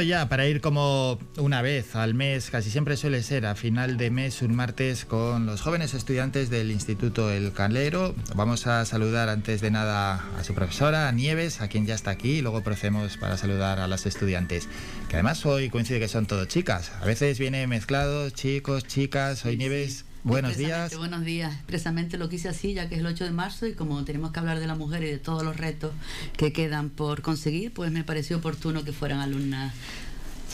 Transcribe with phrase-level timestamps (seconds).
[0.00, 4.10] Ya para ir como una vez al mes, casi siempre suele ser a final de
[4.10, 8.14] mes, un martes, con los jóvenes estudiantes del Instituto El Calero.
[8.34, 12.38] Vamos a saludar antes de nada a su profesora, Nieves, a quien ya está aquí,
[12.38, 14.68] y luego procedemos para saludar a las estudiantes,
[15.08, 16.92] que además hoy coincide que son todo chicas.
[17.02, 20.06] A veces viene mezclado, chicos, chicas, hoy Nieves.
[20.22, 20.96] Buenos días.
[20.96, 21.54] Buenos días.
[21.54, 24.40] Expresamente lo quise así, ya que es el 8 de marzo y como tenemos que
[24.40, 25.92] hablar de la mujer y de todos los retos
[26.36, 29.72] que quedan por conseguir, pues me pareció oportuno que fueran alumnas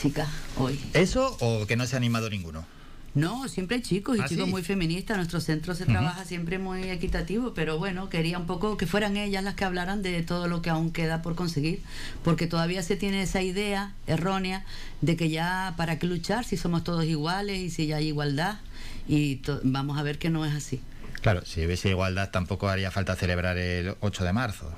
[0.01, 0.79] chicas hoy.
[0.93, 2.65] ¿Eso o que no se ha animado ninguno?
[3.13, 5.17] No, siempre hay chicos y ¿Ah, chicos muy feministas.
[5.17, 9.43] Nuestro centro se trabaja siempre muy equitativo, pero bueno, quería un poco que fueran ellas
[9.43, 11.81] las que hablaran de todo lo que aún queda por conseguir,
[12.23, 14.65] porque todavía se tiene esa idea errónea
[15.01, 18.59] de que ya para qué luchar si somos todos iguales y si ya hay igualdad
[19.07, 20.81] y vamos a ver que no es así.
[21.21, 24.71] Claro, si hubiese igualdad tampoco haría falta celebrar el 8 de marzo.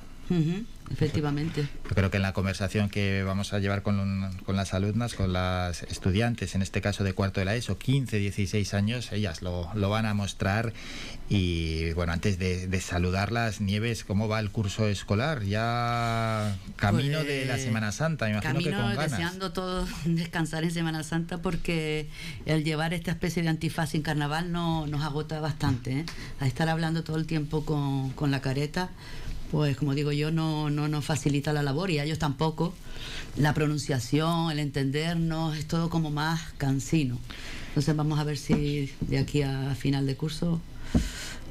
[0.92, 1.68] Efectivamente.
[1.84, 5.34] Yo creo que en la conversación que vamos a llevar con, con, las alumnas, con
[5.34, 9.70] las estudiantes, en este caso de cuarto de la ESO, 15, 16 años, ellas lo,
[9.74, 10.74] lo van a mostrar.
[11.30, 15.44] Y bueno, antes de, saludarlas, Nieves, ¿cómo va el curso escolar?
[15.44, 19.12] Ya camino de la pues, Semana Santa, me imagino que con ganas.
[19.12, 22.10] deseando todos descansar en Semana Santa porque
[22.46, 26.00] el llevar esta especie de antifaz en carnaval no, nos agota bastante.
[26.00, 26.06] ¿eh?
[26.40, 28.90] A estar hablando todo el tiempo con, con la careta
[29.52, 32.74] pues como digo yo, no, no nos facilita la labor y a ellos tampoco.
[33.38, 37.18] La pronunciación, el entendernos, es todo como más cansino.
[37.70, 40.62] Entonces vamos a ver si de aquí a final de curso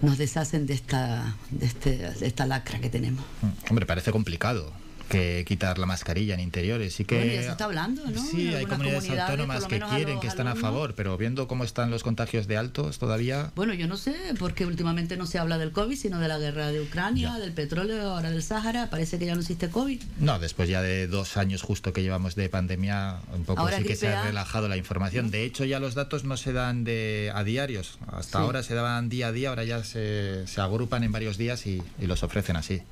[0.03, 3.25] nos deshacen de esta, de, este, de esta lacra que tenemos.
[3.69, 4.73] Hombre, parece complicado
[5.09, 6.95] que quitar la mascarilla en interiores.
[6.95, 8.23] Sí que ya se está hablando, ¿no?
[8.23, 12.03] Sí, hay comunidades autónomas que quieren, que están a favor, pero viendo cómo están los
[12.03, 13.51] contagios de altos todavía.
[13.57, 16.69] Bueno, yo no sé, porque últimamente no se habla del COVID, sino de la guerra
[16.69, 18.91] de Ucrania, del petróleo, ahora del Sáhara.
[18.91, 20.03] Parece que ya no existe COVID.
[20.21, 23.97] No, después ya de dos años justo que llevamos de pandemia, un poco sí que
[23.97, 25.31] se ha relajado la información.
[25.31, 27.99] De hecho, ya los datos no se dan de a diarios.
[28.07, 31.67] Hasta ahora se daban día a día, ahora ya se, se agrupan en varios días
[31.67, 32.83] y, y los ofrecen así.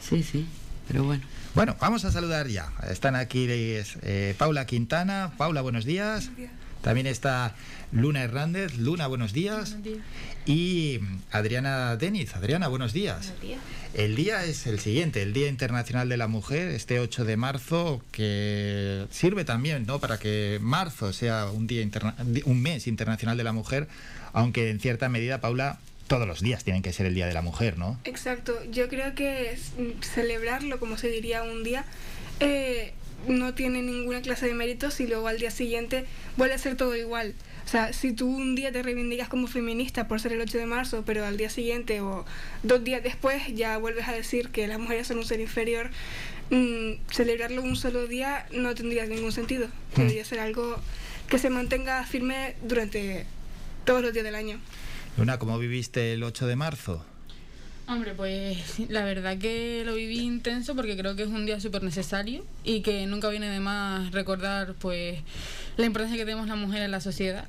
[0.00, 0.46] Sí, sí,
[0.86, 1.22] pero bueno.
[1.54, 2.70] Bueno, vamos a saludar ya.
[2.90, 5.32] Están aquí eh, Paula Quintana.
[5.38, 6.30] Paula, buenos días.
[6.82, 7.54] También está
[7.92, 8.76] Luna Hernández.
[8.76, 9.70] Luna, buenos días.
[9.70, 9.98] Buenos días.
[10.44, 11.00] Y
[11.32, 12.36] Adriana Deniz.
[12.36, 13.28] Adriana, buenos días.
[13.28, 13.60] Buenos días.
[13.94, 18.02] El día es el siguiente, el Día Internacional de la Mujer, este 8 de marzo,
[18.12, 19.98] que sirve también ¿no?
[19.98, 21.82] para que marzo sea un, día
[22.44, 23.88] un mes internacional de la mujer,
[24.34, 27.42] aunque en cierta medida, Paula, todos los días tienen que ser el Día de la
[27.42, 27.98] Mujer, ¿no?
[28.04, 29.56] Exacto, yo creo que
[30.02, 31.84] celebrarlo, como se diría un día,
[32.40, 32.92] eh,
[33.28, 36.04] no tiene ninguna clase de méritos y luego al día siguiente
[36.36, 37.34] vuelve a ser todo igual.
[37.64, 40.66] O sea, si tú un día te reivindicas como feminista por ser el 8 de
[40.66, 42.24] marzo, pero al día siguiente o
[42.62, 45.90] dos días después ya vuelves a decir que las mujeres son un ser inferior,
[46.50, 49.66] mm, celebrarlo un solo día no tendría ningún sentido.
[49.66, 50.02] Hmm.
[50.02, 50.76] Debería ser algo
[51.28, 53.26] que se mantenga firme durante
[53.84, 54.60] todos los días del año.
[55.16, 57.02] Luna, ¿cómo viviste el 8 de marzo?
[57.88, 58.58] Hombre, pues
[58.90, 62.82] la verdad que lo viví intenso porque creo que es un día súper necesario y
[62.82, 65.20] que nunca viene de más recordar pues
[65.78, 67.46] la importancia que tenemos la mujer en la sociedad.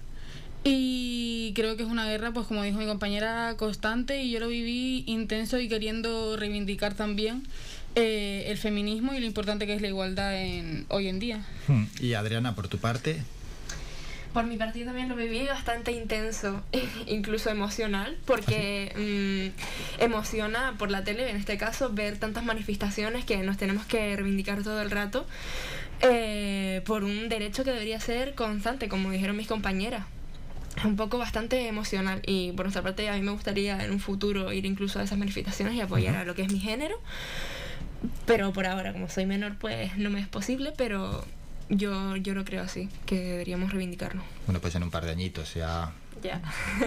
[0.63, 4.47] Y creo que es una guerra, pues como dijo mi compañera, constante y yo lo
[4.47, 7.43] viví intenso y queriendo reivindicar también
[7.95, 11.45] eh, el feminismo y lo importante que es la igualdad en, hoy en día.
[11.67, 11.85] Hmm.
[11.99, 13.23] Y Adriana, por tu parte.
[14.33, 16.61] Por mi parte también lo viví bastante intenso,
[17.07, 23.37] incluso emocional, porque mm, emociona por la tele, en este caso, ver tantas manifestaciones que
[23.37, 25.25] nos tenemos que reivindicar todo el rato
[26.01, 30.05] eh, por un derecho que debería ser constante, como dijeron mis compañeras.
[30.83, 34.53] Un poco bastante emocional y por nuestra parte a mí me gustaría en un futuro
[34.53, 36.99] ir incluso a esas manifestaciones y apoyar a lo que es mi género.
[38.27, 41.25] Pero por ahora, como soy menor, pues no me es posible, pero
[41.69, 44.21] yo, yo lo creo así, que deberíamos reivindicarlo.
[44.45, 45.93] Bueno, pues en un par de añitos ya...
[46.23, 46.41] Ya.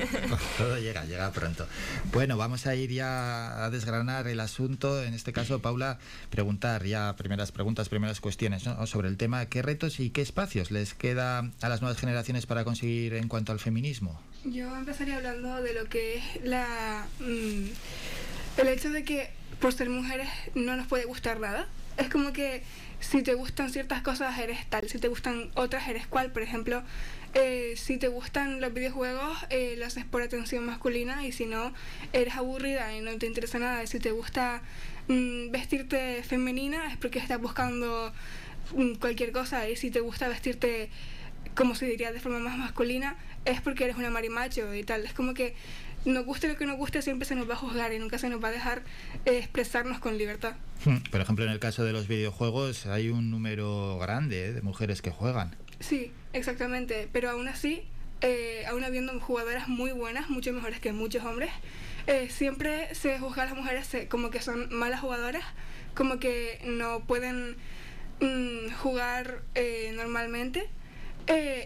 [0.58, 1.64] Todo llega, llega pronto.
[2.12, 5.04] Bueno, vamos a ir ya a desgranar el asunto.
[5.04, 6.00] En este caso, Paula,
[6.30, 9.46] preguntar ya primeras preguntas, primeras cuestiones sobre el tema.
[9.46, 13.52] ¿Qué retos y qué espacios les queda a las nuevas generaciones para conseguir en cuanto
[13.52, 14.20] al feminismo?
[14.44, 17.06] Yo empezaría hablando de lo que es la...
[17.20, 17.66] Mm,
[18.56, 19.30] el hecho de que
[19.60, 21.68] por ser mujeres no nos puede gustar nada.
[21.96, 22.62] Es como que
[23.00, 26.30] si te gustan ciertas cosas eres tal, si te gustan otras eres cual.
[26.32, 26.82] Por ejemplo,
[27.34, 31.72] eh, si te gustan los videojuegos, eh, lo haces por atención masculina y si no,
[32.12, 33.86] eres aburrida y no te interesa nada.
[33.86, 34.62] Si te gusta
[35.08, 38.12] mm, vestirte femenina es porque estás buscando
[38.74, 40.90] mm, cualquier cosa y si te gusta vestirte
[41.54, 45.04] como se diría de forma más masculina es porque eres una marimacho y tal.
[45.04, 45.54] Es como que
[46.04, 48.28] nos guste lo que nos guste, siempre se nos va a juzgar y nunca se
[48.28, 48.82] nos va a dejar
[49.24, 50.54] eh, expresarnos con libertad.
[50.84, 54.52] Hmm, por ejemplo, en el caso de los videojuegos hay un número grande ¿eh?
[54.52, 55.56] de mujeres que juegan.
[55.80, 57.84] Sí, exactamente, pero aún así,
[58.20, 61.50] eh, aún habiendo jugadoras muy buenas, mucho mejores que muchos hombres,
[62.06, 65.44] eh, siempre se juzga a las mujeres eh, como que son malas jugadoras,
[65.94, 67.56] como que no pueden
[68.20, 70.68] mm, jugar eh, normalmente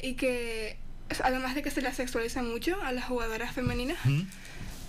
[0.03, 0.77] y que
[1.21, 3.99] además de que se las sexualiza mucho a las jugadoras femeninas.
[4.05, 4.23] ¿Mm?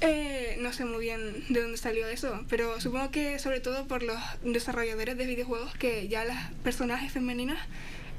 [0.01, 4.03] Eh, no sé muy bien de dónde salió eso, pero supongo que sobre todo por
[4.03, 7.57] los desarrolladores de videojuegos que ya las personajes femeninas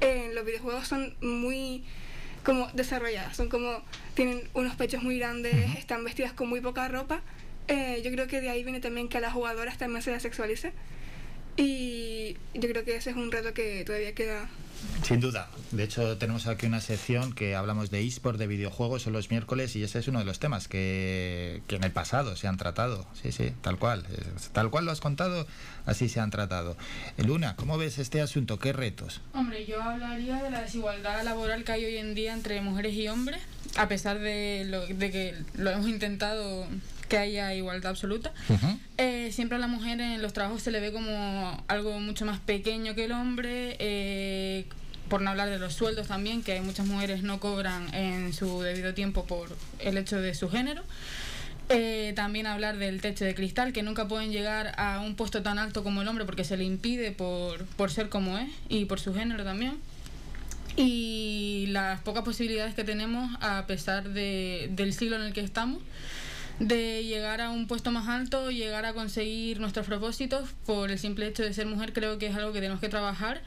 [0.01, 1.83] en los videojuegos son muy
[2.43, 3.81] como desarrolladas, son como
[4.15, 7.21] tienen unos pechos muy grandes, están vestidas con muy poca ropa.
[7.67, 10.21] Eh, yo creo que de ahí viene también que a las jugadoras también se las
[10.21, 10.71] sexualice.
[11.57, 14.47] Y yo creo que ese es un reto que todavía queda.
[15.03, 15.49] Sin duda.
[15.71, 19.75] De hecho, tenemos aquí una sección que hablamos de eSport, de videojuegos, son los miércoles,
[19.75, 23.07] y ese es uno de los temas que, que en el pasado se han tratado.
[23.21, 24.05] Sí, sí, tal cual.
[24.53, 25.47] Tal cual lo has contado,
[25.85, 26.77] así se han tratado.
[27.17, 28.59] Eh, Luna, ¿cómo ves este asunto?
[28.59, 29.21] ¿Qué retos?
[29.33, 33.07] Hombre, yo hablaría de la desigualdad laboral que hay hoy en día entre mujeres y
[33.07, 33.41] hombres,
[33.77, 36.67] a pesar de, lo, de que lo hemos intentado
[37.07, 38.31] que haya igualdad absoluta.
[38.97, 42.39] Eh, siempre a la mujer en los trabajos se le ve como algo mucho más
[42.39, 44.65] pequeño que el hombre, eh,
[45.09, 48.93] por no hablar de los sueldos también, que muchas mujeres no cobran en su debido
[48.93, 49.49] tiempo por
[49.79, 50.83] el hecho de su género.
[51.69, 55.59] Eh, también hablar del techo de cristal, que nunca pueden llegar a un puesto tan
[55.59, 58.99] alto como el hombre porque se le impide por, por ser como es y por
[58.99, 59.77] su género también.
[60.77, 65.79] Y las pocas posibilidades que tenemos a pesar de, del siglo en el que estamos
[66.59, 71.27] de llegar a un puesto más alto, llegar a conseguir nuestros propósitos por el simple
[71.27, 73.41] hecho de ser mujer, creo que es algo que tenemos que trabajar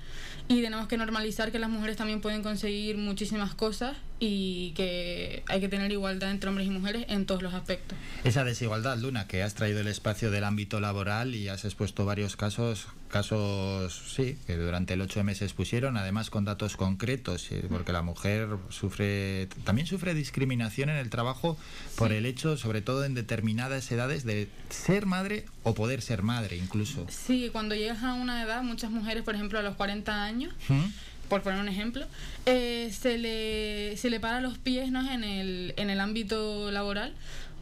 [0.48, 5.60] y tenemos que normalizar que las mujeres también pueden conseguir muchísimas cosas y que hay
[5.60, 7.96] que tener igualdad entre hombres y mujeres en todos los aspectos.
[8.22, 12.36] Esa desigualdad, Luna, que has traído el espacio del ámbito laboral y has expuesto varios
[12.36, 18.02] casos, casos, sí, que durante el 8M se expusieron, además con datos concretos, porque la
[18.02, 21.56] mujer sufre, también sufre discriminación en el trabajo
[21.96, 26.56] por el hecho, sobre todo en determinadas edades, de ser madre o poder ser madre
[26.56, 27.06] incluso.
[27.08, 30.84] Sí, cuando llegas a una edad, muchas mujeres, por ejemplo, a los 40 años, ¿Mm?
[31.30, 32.04] Por poner un ejemplo,
[32.44, 35.10] eh, se, le, se le para los pies ¿no?
[35.10, 37.14] en, el, en el ámbito laboral,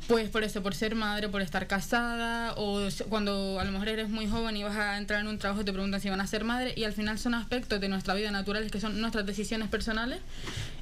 [0.09, 4.09] pues por eso, por ser madre, por estar casada, o cuando a lo mejor eres
[4.09, 6.45] muy joven y vas a entrar en un trabajo te preguntan si van a ser
[6.45, 10.21] madre, y al final son aspectos de nuestra vida naturales que son nuestras decisiones personales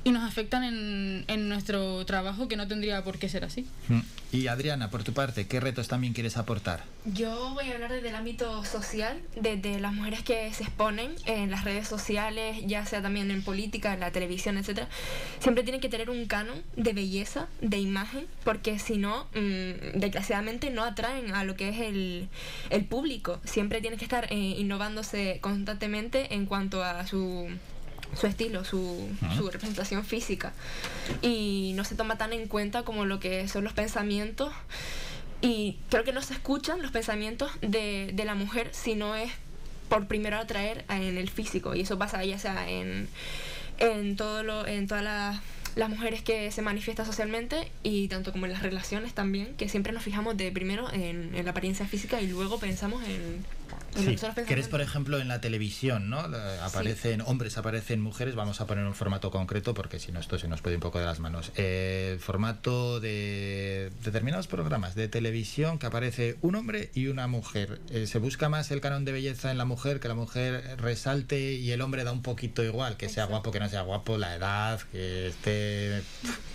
[0.04, 3.66] y nos afectan en, en nuestro trabajo que no tendría por qué ser así.
[3.88, 4.00] ¿Mm?
[4.32, 6.82] Y Adriana, por tu parte, ¿qué retos también quieres aportar?
[7.04, 11.50] Yo voy a hablar desde el ámbito social, desde las mujeres que se exponen en
[11.50, 14.88] las redes sociales, ya sea también en política, en la televisión, etcétera.
[15.38, 20.70] Siempre tienen que tener un canon de belleza, de imagen, porque si no, mm, desgraciadamente
[20.70, 22.28] no atraen a lo que es el,
[22.70, 23.40] el público.
[23.44, 27.48] Siempre tienen que estar eh, innovándose constantemente en cuanto a su
[28.14, 30.52] su estilo, su, su representación física.
[31.22, 34.52] Y no se toma tan en cuenta como lo que son los pensamientos
[35.40, 39.30] y creo que no se escuchan los pensamientos de, de la mujer si no es
[39.88, 41.74] por primero atraer en el físico.
[41.74, 43.08] Y eso pasa ya sea en,
[43.78, 45.40] en, todo lo, en todas las,
[45.76, 49.92] las mujeres que se manifiestan socialmente y tanto como en las relaciones también, que siempre
[49.92, 53.44] nos fijamos de primero en, la apariencia física y luego pensamos en,
[53.96, 56.20] Sí, que eres, por ejemplo, en la televisión, ¿no?
[56.62, 58.34] Aparecen hombres, aparecen mujeres.
[58.34, 60.98] Vamos a poner un formato concreto porque si no, esto se nos puede un poco
[60.98, 61.52] de las manos.
[61.56, 67.80] Eh, el formato de determinados programas de televisión que aparece un hombre y una mujer.
[67.90, 71.54] Eh, se busca más el canon de belleza en la mujer, que la mujer resalte
[71.54, 74.34] y el hombre da un poquito igual, que sea guapo, que no sea guapo, la
[74.34, 76.02] edad, que esté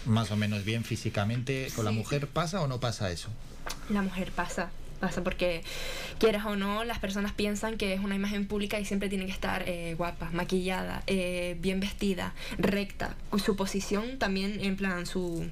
[0.05, 1.69] más o menos bien físicamente.
[1.75, 3.29] ¿Con la mujer pasa o no pasa eso?
[3.89, 4.69] la mujer pasa.
[5.01, 5.63] Pasa porque,
[6.19, 9.31] quieras o no, las personas piensan que es una imagen pública y siempre tiene que
[9.33, 13.15] estar eh, guapa, maquillada, eh, bien vestida, recta.
[13.43, 15.49] Su posición también, en plan, su.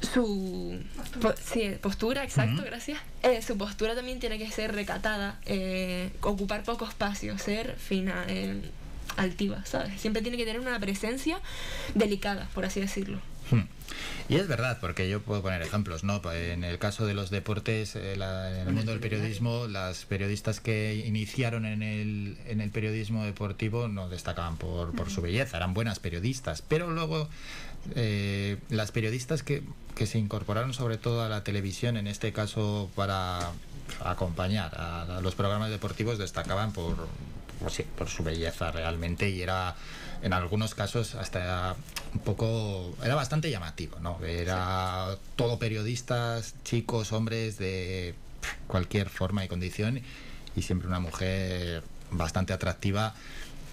[0.00, 0.78] Su
[1.20, 3.00] po- sí, postura, exacto, gracias.
[3.24, 8.60] Eh, su postura también tiene que ser recatada, eh, ocupar poco espacio, ser fina, eh,
[9.16, 10.00] altiva, ¿sabes?
[10.00, 11.40] Siempre tiene que tener una presencia
[11.94, 13.20] delicada, por así decirlo.
[13.50, 13.62] Hmm.
[14.28, 16.20] Y es verdad, porque yo puedo poner ejemplos, ¿no?
[16.32, 20.60] En el caso de los deportes, eh, la- en el mundo del periodismo, las periodistas
[20.60, 26.62] que iniciaron en el, periodismo deportivo no destacaban por, por su belleza, eran buenas periodistas,
[26.62, 27.28] pero luego
[27.94, 29.62] eh, las periodistas que,
[29.94, 33.52] que se incorporaron sobre todo a la televisión, en este caso para
[34.04, 37.08] acompañar a, los programas deportivos, destacaban por
[37.70, 39.74] sí, por su belleza realmente y era
[40.22, 41.76] en algunos casos hasta
[42.14, 44.18] un poco era bastante llamativo, ¿no?
[44.24, 48.14] Era todo periodistas, chicos, hombres de
[48.66, 50.00] cualquier forma y condición
[50.56, 53.14] y siempre una mujer bastante atractiva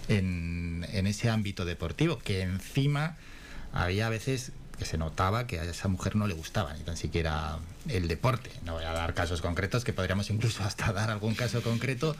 [0.08, 3.16] en, en ese ámbito deportivo que encima
[3.72, 7.58] había veces que se notaba que a esa mujer no le gustaba ni tan siquiera
[7.88, 8.50] el deporte.
[8.64, 12.16] No voy a dar casos concretos, que podríamos incluso hasta dar algún caso concreto,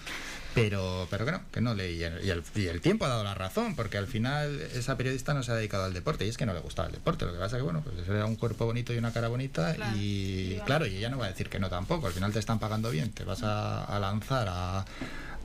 [0.54, 1.92] pero, pero que no, que no le.
[1.92, 5.42] Y el, y el tiempo ha dado la razón, porque al final esa periodista no
[5.42, 7.26] se ha dedicado al deporte y es que no le gustaba el deporte.
[7.26, 9.75] Lo que pasa es que, bueno, pues era un cuerpo bonito y una cara bonita
[9.75, 9.96] Claro.
[9.96, 12.06] y, claro, y ella no va a decir que no tampoco.
[12.06, 14.84] Al final te están pagando bien, te vas a, a lanzar a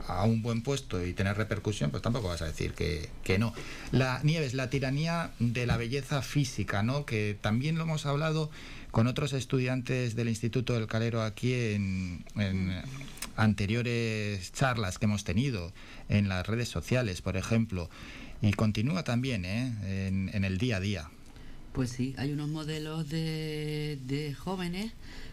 [0.06, 3.54] a un buen puesto y tener repercusión, pues tampoco vas a decir que, que no.
[3.90, 7.06] La Nieves, la tiranía de la belleza física, ¿no?
[7.06, 8.50] Que también lo hemos hablado
[8.90, 12.24] con otros estudiantes del Instituto del Calero aquí en,
[13.36, 15.72] anteriores charlas que hemos tenido
[16.08, 17.88] en las redes sociales, por ejemplo,
[18.42, 19.72] y continúa también ¿eh?
[20.08, 21.10] en, en el día a día.
[21.72, 24.92] Pues sí, hay unos modelos de, de jóvenes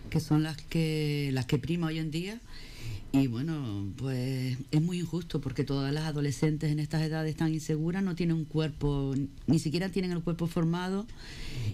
[0.10, 2.40] que son las que las que prima hoy en día
[3.12, 8.04] y bueno, pues es muy injusto porque todas las adolescentes en estas edades tan inseguras
[8.04, 9.16] no tienen un cuerpo,
[9.48, 11.08] ni siquiera tienen el cuerpo formado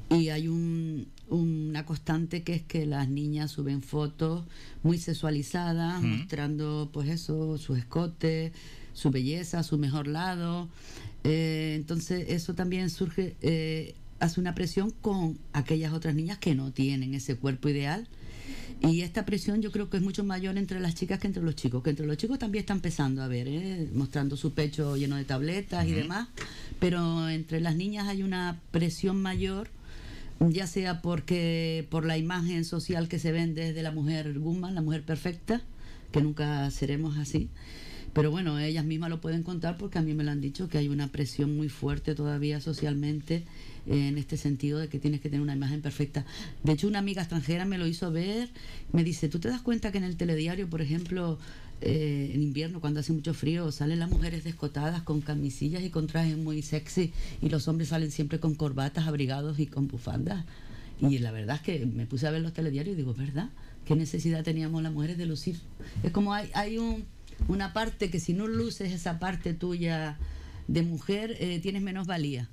[0.09, 4.45] y hay un, una constante que es que las niñas suben fotos
[4.81, 8.53] muy sexualizadas, mostrando pues eso, su escote,
[8.93, 10.69] su belleza, su mejor lado.
[11.25, 16.71] Eh, entonces eso también surge, eh, hace una presión con aquellas otras niñas que no
[16.71, 18.07] tienen ese cuerpo ideal.
[18.81, 21.55] Y esta presión yo creo que es mucho mayor entre las chicas que entre los
[21.55, 23.89] chicos, que entre los chicos también está empezando a ver, ¿eh?
[23.93, 26.27] mostrando su pecho lleno de tabletas y demás,
[26.79, 29.69] pero entre las niñas hay una presión mayor,
[30.39, 34.81] ya sea porque por la imagen social que se vende de la mujer Guzmán, la
[34.81, 35.61] mujer perfecta,
[36.11, 37.49] que nunca seremos así.
[38.13, 40.77] Pero bueno, ellas mismas lo pueden contar porque a mí me lo han dicho que
[40.77, 43.43] hay una presión muy fuerte todavía socialmente
[43.87, 46.25] en este sentido de que tienes que tener una imagen perfecta.
[46.63, 48.49] De hecho, una amiga extranjera me lo hizo ver,
[48.91, 51.37] me dice, ¿tú te das cuenta que en el telediario, por ejemplo,
[51.81, 56.07] eh, en invierno, cuando hace mucho frío, salen las mujeres descotadas con camisillas y con
[56.07, 57.11] trajes muy sexy
[57.41, 60.45] y los hombres salen siempre con corbatas, abrigados y con bufandas?
[61.01, 63.49] Y la verdad es que me puse a ver los telediarios y digo, ¿verdad?
[63.85, 65.59] ¿Qué necesidad teníamos las mujeres de lucir?
[66.03, 67.03] Es como hay, hay un,
[67.47, 70.17] una parte que si no luces esa parte tuya
[70.67, 72.49] de mujer, eh, tienes menos valía.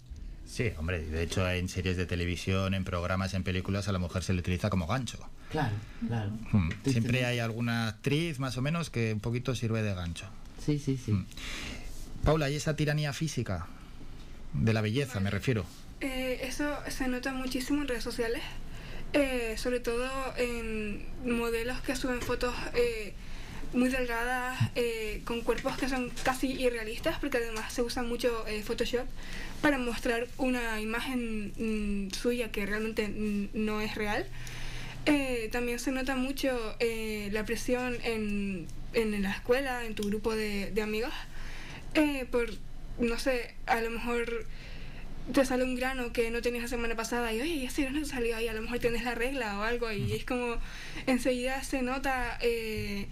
[0.53, 4.23] Sí, hombre, de hecho en series de televisión, en programas, en películas, a la mujer
[4.23, 5.19] se le utiliza como gancho.
[5.51, 5.75] Claro,
[6.07, 6.31] claro.
[6.53, 6.69] Hmm.
[6.85, 10.27] Siempre hay alguna actriz, más o menos, que un poquito sirve de gancho.
[10.63, 11.13] Sí, sí, sí.
[11.13, 11.27] Mm.
[12.23, 13.67] Paula, ¿y esa tiranía física?
[14.53, 15.65] De la belleza, me refiero.
[16.03, 18.43] Eh, eso se nota muchísimo en redes sociales,
[19.15, 20.07] eh, sobre todo
[20.37, 23.15] en modelos que suben fotos eh,
[23.73, 28.63] muy delgadas, eh, con cuerpos que son casi irrealistas, porque además se usa mucho eh,
[28.63, 29.07] Photoshop
[29.61, 34.27] para mostrar una imagen mm, suya que realmente mm, no es real.
[35.07, 40.35] Eh, también se nota mucho eh, la presión en, en la escuela, en tu grupo
[40.35, 41.13] de, de amigos,
[41.95, 42.49] eh, por,
[42.99, 44.47] no sé, a lo mejor
[45.33, 48.07] te sale un grano que no tenías la semana pasada y oye, ese grano te
[48.07, 50.57] salió ahí, a lo mejor tienes la regla o algo y es como
[51.07, 53.07] enseguida se nota eh,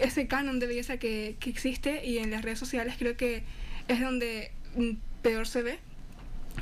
[0.00, 3.42] ese canon de belleza que, que existe y en las redes sociales creo que
[3.88, 4.90] es donde mm,
[5.22, 5.78] peor se ve.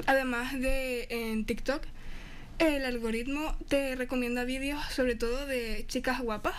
[0.07, 1.83] Además de en TikTok,
[2.59, 6.55] el algoritmo te recomienda vídeos sobre todo de chicas guapas.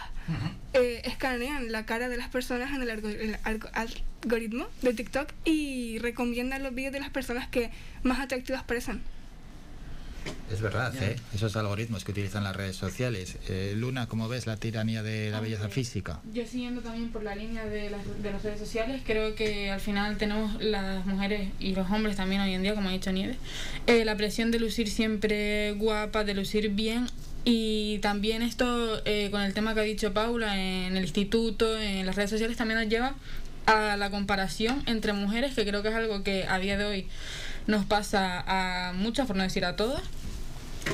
[0.74, 5.32] Eh, escanean la cara de las personas en el, algo- el algo- algoritmo de TikTok
[5.46, 7.70] y recomiendan los vídeos de las personas que
[8.04, 9.02] más atractivas parecen.
[10.52, 10.94] Es verdad.
[11.02, 11.16] ¿eh?
[11.34, 13.38] Esos algoritmos que utilizan las redes sociales.
[13.50, 16.22] Eh, Luna, ¿cómo ves la tiranía de la belleza física?
[16.34, 19.80] Yo siguiendo también por la línea de las, de las redes sociales, creo que al
[19.80, 23.38] final tenemos las mujeres y los hombres también hoy en día, como ha dicho Nieves,
[23.88, 27.08] eh, la presión de lucir siempre guapa, de lucir bien.
[27.48, 32.06] Y también esto, eh, con el tema que ha dicho Paula, en el instituto, en
[32.06, 33.16] las redes sociales, también nos lleva
[33.68, 37.08] a la comparación entre mujeres, que creo que es algo que a día de hoy
[37.68, 40.02] nos pasa a muchas, por no decir a todas.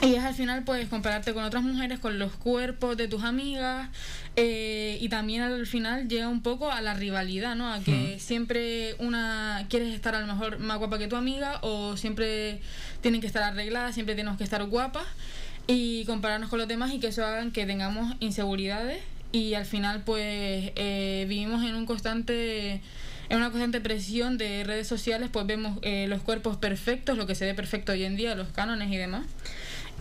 [0.02, 3.90] Y es al final pues compararte con otras mujeres, con los cuerpos de tus amigas
[4.36, 7.72] eh, y también al final llega un poco a la rivalidad, ¿no?
[7.72, 11.98] A que siempre una quieres estar a lo mejor más guapa que tu amiga o
[11.98, 12.62] siempre
[13.02, 15.06] tienen que estar arregladas, siempre tenemos que estar guapas
[15.68, 19.04] y compararnos con los demás y que eso hagan que tengamos inseguridades.
[19.34, 22.82] Y al final pues eh, vivimos en un constante
[23.30, 27.34] en una constante presión de redes sociales pues vemos eh, los cuerpos perfectos lo que
[27.34, 29.26] se ve perfecto hoy en día los cánones y demás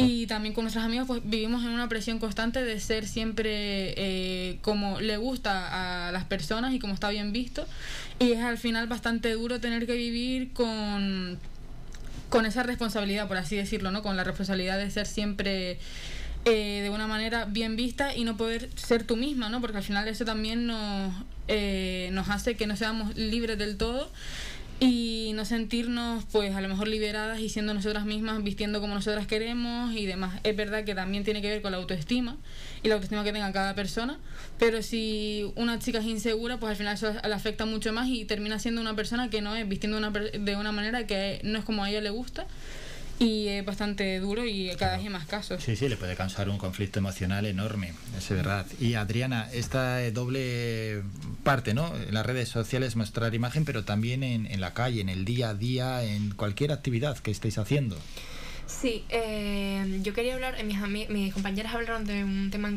[0.01, 4.59] Y también con nuestros amigos pues vivimos en una presión constante de ser siempre eh,
[4.63, 7.67] como le gusta a las personas y como está bien visto.
[8.19, 11.39] Y es al final bastante duro tener que vivir con,
[12.29, 14.03] con esa responsabilidad, por así decirlo, ¿no?
[14.03, 15.79] Con la responsabilidad de ser siempre
[16.47, 19.61] eh, de una manera bien vista y no poder ser tú misma, ¿no?
[19.61, 21.13] Porque al final eso también nos,
[21.49, 24.11] eh, nos hace que no seamos libres del todo
[24.81, 29.27] y no sentirnos pues a lo mejor liberadas y siendo nosotras mismas vistiendo como nosotras
[29.27, 30.41] queremos y demás.
[30.43, 32.37] Es verdad que también tiene que ver con la autoestima
[32.83, 34.19] y la autoestima que tenga cada persona
[34.59, 38.25] pero si una chica es insegura pues al final eso le afecta mucho más y
[38.27, 41.65] termina siendo una persona que no es vistiendo una, de una manera que no es
[41.65, 42.47] como a ella le gusta
[43.21, 45.63] y es bastante duro y cada vez hay más casos.
[45.63, 48.67] Sí, sí, le puede causar un conflicto emocional enorme, es verdad.
[48.81, 51.03] Y Adriana, esta eh, doble
[51.45, 51.95] parte, ¿no?
[51.95, 55.51] En las redes sociales mostrar imagen, pero también en, en la calle, en el día
[55.51, 57.99] a día, en cualquier actividad que estéis haciendo.
[58.67, 60.79] Sí, eh, yo quería hablar, mis,
[61.11, 62.73] mis compañeras hablaron de un tema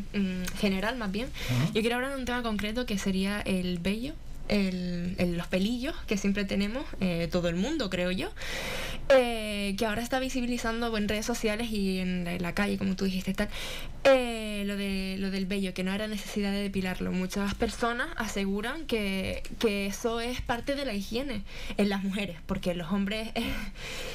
[0.59, 1.29] general más bien.
[1.73, 4.13] Yo quiero hablar de un tema concreto que sería el vello
[4.53, 8.29] el, los pelillos que siempre tenemos, eh, todo el mundo, creo yo,
[9.10, 13.33] eh, que ahora está visibilizando en redes sociales y en la, calle, como tú dijiste,
[13.33, 13.50] tal,
[14.03, 17.12] eh, lo, de, lo del vello, que no era necesidad de depilarlo.
[17.12, 21.43] Muchas personas aseguran que, que eso es parte de la higiene
[21.77, 23.31] en las mujeres, porque los hombres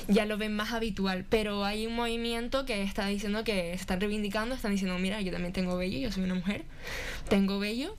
[0.08, 4.00] ya lo ven más habitual, pero hay un movimiento que está diciendo que se están
[4.00, 6.62] reivindicando, están diciendo, mira, yo también tengo vello, yo soy una mujer,
[7.28, 7.96] tengo vello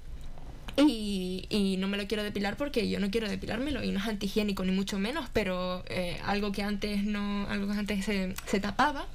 [0.88, 4.08] y, y, no me lo quiero depilar porque yo no quiero depilármelo y no es
[4.08, 8.60] antihigiénico ni mucho menos, pero eh, algo que antes no, algo que antes se, se
[8.60, 9.06] tapaba,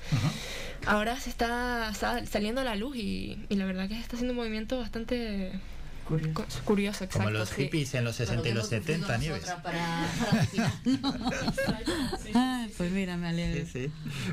[0.87, 4.38] ahora se está saliendo a la luz y, y, la verdad que está haciendo un
[4.38, 5.52] movimiento bastante
[6.04, 9.50] curioso, curioso exacto, Como los hippies en los 60 y los 70, Nieves.
[9.62, 10.06] Para,
[12.77, 13.64] pues mira, me alegro.
[13.64, 13.92] Sí, sí.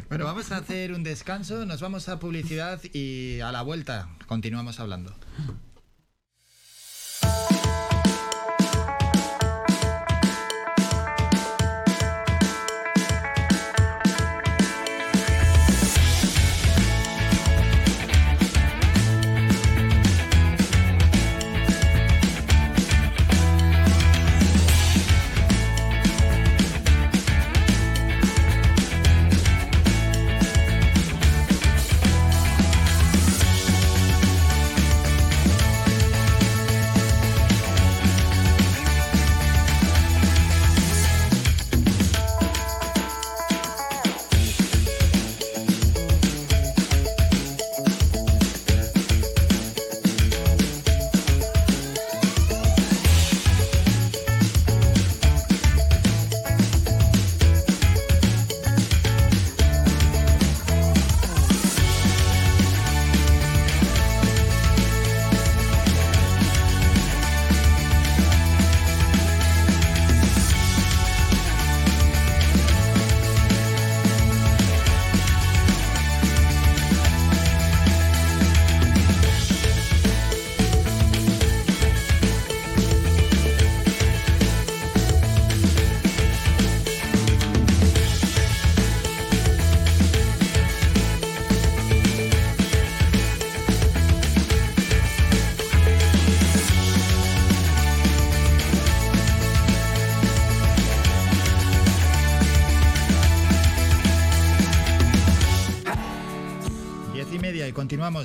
[0.10, 4.80] Bueno, vamos a hacer un descanso, nos vamos a publicidad y a la vuelta continuamos
[4.80, 5.16] hablando.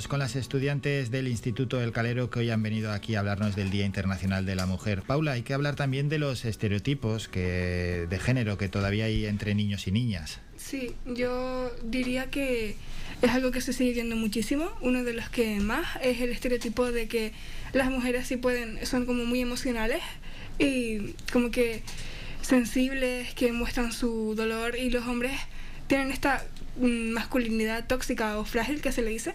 [0.07, 3.69] Con las estudiantes del Instituto del Calero que hoy han venido aquí a hablarnos del
[3.69, 5.01] Día Internacional de la Mujer.
[5.01, 9.53] Paula, hay que hablar también de los estereotipos que, de género que todavía hay entre
[9.53, 10.39] niños y niñas.
[10.55, 12.77] Sí, yo diría que
[13.21, 14.69] es algo que se sigue viendo muchísimo.
[14.79, 17.33] Uno de los que más es el estereotipo de que
[17.73, 20.01] las mujeres sí pueden, son como muy emocionales
[20.57, 21.81] y como que
[22.41, 25.33] sensibles, que muestran su dolor y los hombres
[25.87, 26.45] tienen esta
[26.79, 29.33] mm, masculinidad tóxica o frágil que se le dice,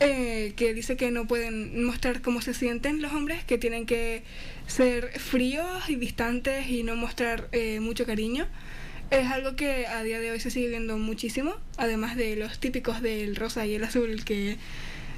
[0.00, 4.22] eh, que dice que no pueden mostrar cómo se sienten los hombres, que tienen que
[4.66, 8.46] ser fríos y distantes y no mostrar eh, mucho cariño.
[9.10, 13.00] Es algo que a día de hoy se sigue viendo muchísimo, además de los típicos
[13.00, 14.58] del rosa y el azul, que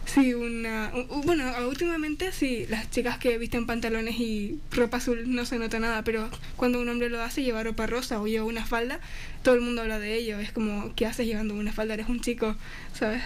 [0.07, 0.93] sí, una...
[1.25, 6.05] Bueno, últimamente sí, las chicas que visten pantalones y ropa azul no se nota nada,
[6.05, 9.01] pero cuando un hombre lo hace, lleva ropa rosa o lleva una falda,
[9.43, 10.39] todo el mundo habla de ello.
[10.39, 11.95] Es como, ¿qué haces llevando una falda?
[11.95, 12.57] Eres un chico,
[12.95, 13.23] ¿sabes?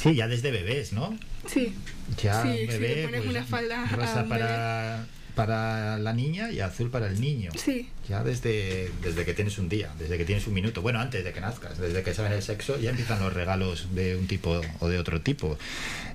[0.00, 1.18] Sí, ya desde bebés, ¿no?
[1.46, 1.74] Sí.
[2.22, 6.90] Ya, sí, bebé, si pones pues, una falda rosa para, para la niña y azul
[6.90, 7.50] para el niño.
[7.56, 7.88] Sí.
[8.08, 10.82] Ya desde, desde que tienes un día, desde que tienes un minuto.
[10.82, 14.16] Bueno, antes de que nazcas, desde que saben el sexo, ya empiezan los regalos de
[14.16, 15.58] un tipo o de otro tipo.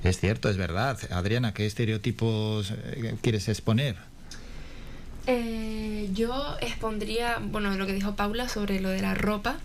[0.03, 0.97] Es cierto, es verdad.
[1.11, 3.97] Adriana, ¿qué estereotipos eh, quieres exponer?
[5.25, 9.57] Eh, yo expondría, bueno, lo que dijo Paula sobre lo de la ropa,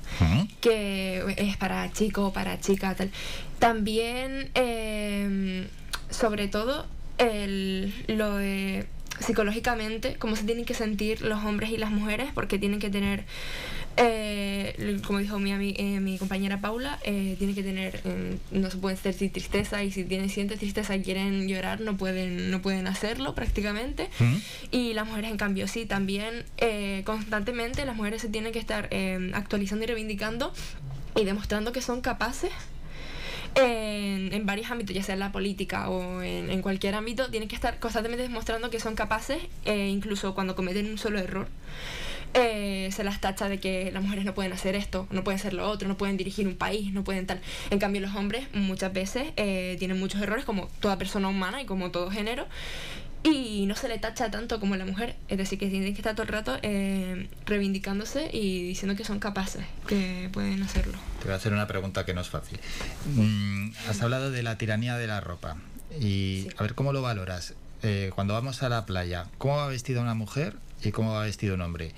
[0.60, 3.10] que es para chico, para chica, tal.
[3.58, 5.66] También, eh,
[6.10, 6.86] sobre todo,
[7.18, 8.86] el, lo de
[9.20, 13.24] psicológicamente, cómo se tienen que sentir los hombres y las mujeres, porque tienen que tener,
[13.98, 18.76] eh, como dijo mi, eh, mi compañera Paula, eh, tienen que tener, eh, no se
[18.78, 22.86] pueden sentir tristeza y si tienen sienten tristeza y quieren llorar, no pueden, no pueden
[22.86, 24.08] hacerlo prácticamente.
[24.20, 24.36] ¿Mm?
[24.70, 28.88] Y las mujeres, en cambio, sí, también eh, constantemente las mujeres se tienen que estar
[28.92, 30.52] eh, actualizando y reivindicando
[31.16, 32.52] y demostrando que son capaces
[33.56, 37.48] en, en varios ámbitos, ya sea en la política o en, en cualquier ámbito, tienen
[37.48, 41.48] que estar constantemente demostrando que son capaces, eh, incluso cuando cometen un solo error.
[42.34, 45.54] Eh, se las tacha de que las mujeres no pueden hacer esto, no pueden hacer
[45.54, 47.40] lo otro, no pueden dirigir un país, no pueden tal.
[47.70, 51.66] En cambio, los hombres muchas veces eh, tienen muchos errores, como toda persona humana y
[51.66, 52.46] como todo género,
[53.24, 55.16] y no se le tacha tanto como la mujer.
[55.28, 59.18] Es decir, que tienen que estar todo el rato eh, reivindicándose y diciendo que son
[59.18, 60.98] capaces, que pueden hacerlo.
[61.18, 62.58] Te voy a hacer una pregunta que no es fácil.
[63.14, 65.56] Mm, has hablado de la tiranía de la ropa.
[66.00, 66.48] Y Sí.
[66.58, 67.54] a ver cómo lo valoras.
[67.82, 71.54] Eh, cuando vamos a la playa, ¿cómo va vestida una mujer y cómo va vestido
[71.54, 71.92] un hombre?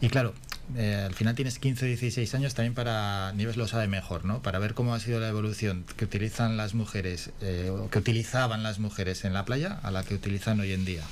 [0.00, 0.34] Y claro,
[0.76, 4.42] eh, al final tienes 15 16 años también para, Nieves lo sabe mejor, ¿no?
[4.42, 8.62] Para ver cómo ha sido la evolución que utilizan las mujeres, eh, o que utilizaban
[8.62, 11.02] las mujeres en la playa a la que utilizan hoy en día.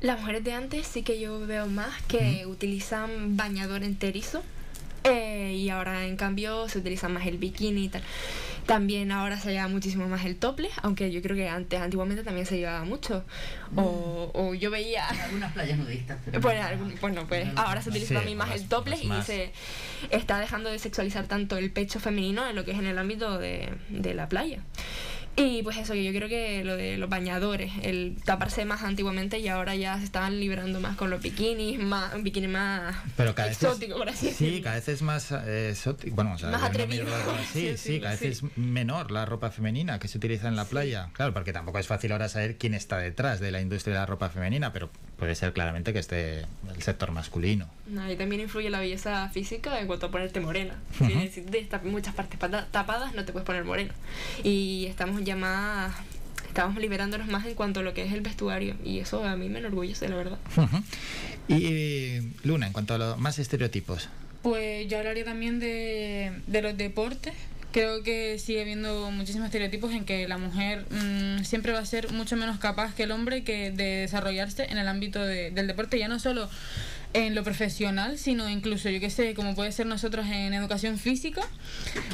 [0.00, 4.42] Las mujeres de antes sí que yo veo más que utilizan bañador enterizo.
[5.04, 8.02] Eh, y ahora en cambio se utiliza más el bikini y tal.
[8.66, 12.44] También ahora se lleva muchísimo más el topless, aunque yo creo que antes, antiguamente también
[12.44, 13.24] se llevaba mucho.
[13.76, 15.08] O, o yo veía...
[15.08, 16.18] En algunas playas nudistas.
[16.26, 18.68] pero Pues, no- algún- bueno, pues no- ahora se utiliza Sí, también más más- el
[18.68, 19.52] topless más- y se
[20.10, 23.38] está dejando de sexualizar tanto el pecho femenino en lo que es en el ámbito
[23.38, 24.58] de, de la playa.
[25.40, 29.38] Y pues eso, que yo creo que lo de los bañadores, el taparse más antiguamente
[29.38, 33.34] y ahora ya se están liberando más con los bikinis, más, un bikini más Pero
[33.36, 34.64] cada vez exótico, es, por así Sí, decirlo.
[34.64, 36.16] cada vez es más eh, exótico.
[36.16, 37.06] Bueno, o sea, Más atrevido,
[37.40, 41.10] así sí, cada vez es menor la ropa femenina que se utiliza en la playa.
[41.12, 44.06] Claro, porque tampoco es fácil ahora saber quién está detrás de la industria de la
[44.06, 46.40] ropa femenina, pero puede ser claramente que esté
[46.74, 47.68] el sector masculino.
[47.88, 50.74] No, y también influye la belleza física en cuanto a ponerte morena.
[50.98, 52.38] Si- Si de muchas partes
[52.70, 53.92] tapadas no te puedes poner morena.
[54.44, 55.94] Y estamos ya más...
[56.46, 58.74] Estamos liberándonos más en cuanto a lo que es el vestuario.
[58.84, 60.38] Y eso a mí me enorgullece, la verdad.
[60.56, 60.82] Ujú.
[61.46, 64.08] Y eh, Luna, en cuanto a los más estereotipos.
[64.42, 67.34] Pues yo hablaría también de, de los deportes.
[67.78, 72.10] Creo que sigue habiendo muchísimos estereotipos en que la mujer mm, siempre va a ser
[72.10, 75.96] mucho menos capaz que el hombre que de desarrollarse en el ámbito de- del deporte,
[75.96, 76.50] ya no solo
[77.12, 81.42] en lo profesional, sino incluso, yo qué sé, como puede ser nosotros en educación física,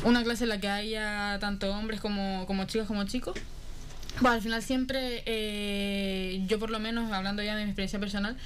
[0.04, 3.34] una clase en la que haya tanto hombres como, como chicas como chicos.
[4.20, 8.36] Bueno, al final siempre, eh, yo por lo menos, hablando ya de mi experiencia personal,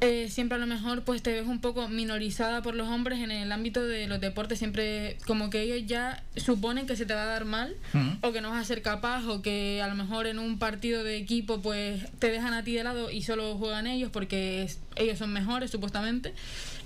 [0.00, 3.30] eh, siempre a lo mejor pues te ves un poco minorizada por los hombres en
[3.30, 7.22] el ámbito de los deportes, siempre como que ellos ya suponen que se te va
[7.22, 8.28] a dar mal Ujú.
[8.28, 11.04] o que no vas a ser capaz o que a lo mejor en un partido
[11.04, 14.80] de equipo pues te dejan a ti de lado y solo juegan ellos porque es-
[14.96, 16.34] ellos son mejores supuestamente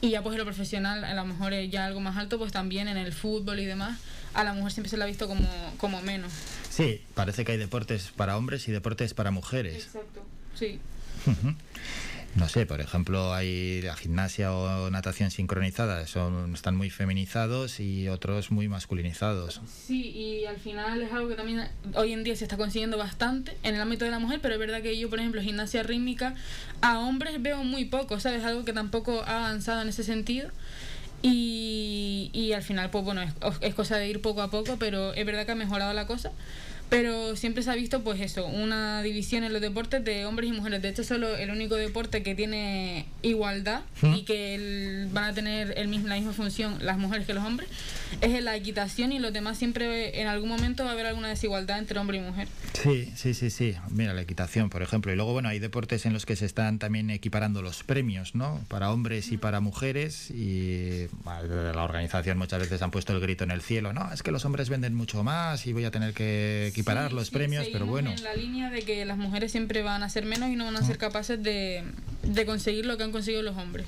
[0.03, 2.53] y ya pues en lo profesional a lo mejor es ya algo más alto pues
[2.53, 3.99] también en el fútbol y demás
[4.35, 6.33] a la mujer siempre se la ha visto como, como menos.
[6.81, 9.85] Sí, parece que hay deportes para hombres y deportes para mujeres.
[9.85, 10.25] Exacto.
[10.55, 10.79] Sí.
[12.37, 18.09] No sé, por ejemplo, hay la gimnasia o natación sincronizada, son, están muy feminizados y
[18.09, 19.61] otros muy masculinizados.
[19.67, 23.57] Sí, y al final es algo que también hoy en día se está consiguiendo bastante
[23.65, 26.35] en el ámbito de la mujer, pero es verdad que yo, por ejemplo, gimnasia rítmica,
[26.83, 28.45] a hombres veo muy poco, ¿sabes?
[28.45, 30.51] Algo que tampoco ha avanzado en ese sentido.
[31.23, 35.13] Y, y al final, pues bueno, es, es cosa de ir poco a poco, pero
[35.15, 36.31] es verdad que ha mejorado la cosa.
[36.91, 40.53] Pero siempre se ha visto, pues eso, una división en los deportes de hombres y
[40.53, 40.83] mujeres.
[40.83, 44.15] De hecho, solo el único deporte que tiene igualdad ¿Mm?
[44.15, 47.45] y que el- van a tener el mismo, la misma función las mujeres que los
[47.45, 47.69] hombres
[48.21, 51.79] es la equitación y los demás siempre en algún momento va a haber alguna desigualdad
[51.79, 52.49] entre hombre y mujer.
[52.83, 53.77] Sí, sí, sí, sí.
[53.91, 55.13] Mira, la equitación, por ejemplo.
[55.13, 58.61] Y luego, bueno, hay deportes en los que se están también equiparando los premios, ¿no?
[58.69, 60.31] Para hombres y para mujeres.
[60.31, 63.93] Y bueno, la organización muchas veces han puesto el grito en el cielo.
[63.93, 67.17] No, es que los hombres venden mucho más y voy a tener que equiparar Sí,
[67.17, 68.11] los sí, premios, pero bueno.
[68.11, 70.77] En la línea de que las mujeres siempre van a ser menos y no van
[70.77, 71.85] a ser capaces de,
[72.23, 73.87] de conseguir lo que han conseguido los hombres.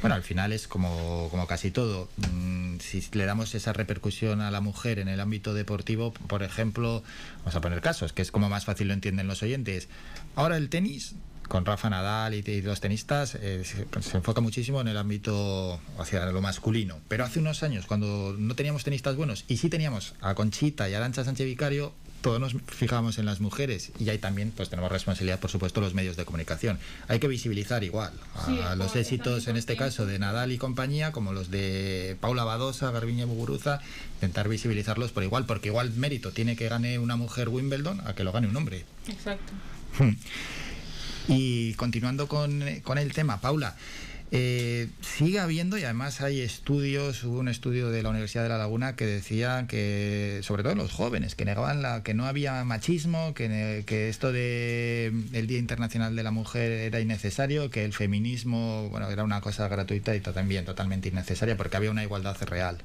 [0.00, 2.08] Bueno, al final es como, como casi todo.
[2.16, 7.02] Mm, Si le damos esa repercusión a la mujer en el ámbito deportivo, por ejemplo,
[7.38, 9.88] vamos a poner casos, que es como más fácil lo entienden los oyentes.
[10.34, 11.14] Ahora el tenis
[11.48, 16.42] con Rafa Nadal y, los tenistas eh, se, enfoca muchísimo en el ámbito hacia lo
[16.42, 16.98] masculino.
[17.08, 20.94] Pero hace unos años, cuando no teníamos tenistas buenos y sí teníamos a Conchita y
[20.94, 21.92] a Arancha Sánchez Vicario,
[22.26, 25.94] todos nos fijábamos en las mujeres y ahí también pues tenemos responsabilidad por supuesto los
[25.94, 26.76] medios de comunicación.
[27.06, 28.12] Hay que visibilizar igual
[28.64, 32.90] a los éxitos en este caso de Nadal y compañía como los de Paula Badosa
[32.90, 33.78] Garbiñe Muguruza
[34.14, 38.24] intentar visibilizarlos por igual porque igual mérito tiene que gane una mujer Wimbledon a que
[38.24, 38.84] lo gane un hombre.
[39.06, 39.52] Exacto.
[41.28, 43.74] Y continuando con, con el tema Paula
[44.32, 48.58] eh, sigue habiendo, y además hay estudios, hubo un estudio de la Universidad de La
[48.58, 53.34] Laguna que decía que, sobre todo los jóvenes, que negaban la, que no había machismo,
[53.34, 58.88] que, que esto de el Día Internacional de la Mujer era innecesario, que el feminismo,
[58.90, 62.78] bueno, era una cosa gratuita y también totalmente innecesaria porque había una igualdad real.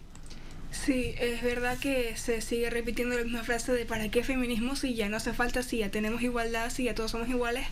[0.72, 4.96] Sí, es verdad que se sigue repitiendo la misma frase de ¿para qué feminismo si
[4.96, 7.66] ya no hace falta, si ya tenemos igualdad, si ya todos somos iguales?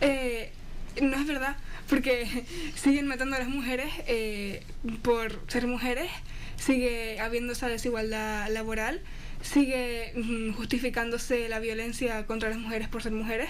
[0.00, 0.50] Eh,
[1.00, 1.56] no es verdad,
[1.88, 4.62] porque siguen matando a las mujeres eh,
[5.02, 6.10] por ser mujeres,
[6.56, 9.00] sigue habiendo esa desigualdad laboral,
[9.42, 13.48] sigue mm, justificándose la violencia contra las mujeres por ser mujeres.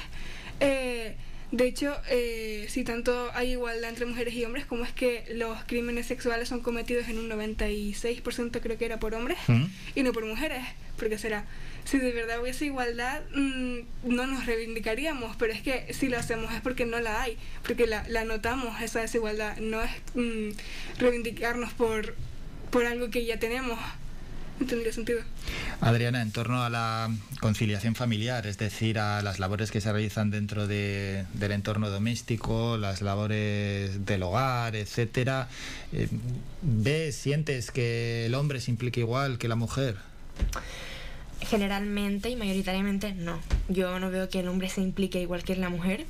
[0.61, 1.16] Eh,
[1.50, 5.62] de hecho, eh, si tanto hay igualdad entre mujeres y hombres, como es que los
[5.64, 9.37] crímenes sexuales son cometidos en un 96% creo que era por hombres
[9.94, 10.64] y no por mujeres,
[10.96, 11.44] porque será
[11.85, 16.53] si de verdad hubiese igualdad, mm, no nos reivindicaríamos, pero es que si lo hacemos
[16.55, 20.51] es porque no la hay, porque la, la notamos esa desigualdad, no es mm,
[20.99, 22.14] reivindicarnos por,
[22.71, 23.79] por algo que ya tenemos.
[24.61, 25.21] ¿No tendría sentido?
[25.81, 30.31] Adriana, en torno a la conciliación familiar, es decir, a las labores que se realizan
[30.31, 35.49] dentro de, del entorno doméstico, las labores del hogar, etcétera,
[35.92, 36.09] eh,
[36.61, 39.97] ¿ves, sientes que el hombre se implica igual que la mujer?
[41.44, 43.38] Generalmente y mayoritariamente no.
[43.68, 46.07] Yo no veo que el hombre se implique igual que la mujer.